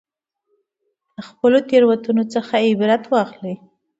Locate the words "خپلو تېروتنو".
1.27-2.23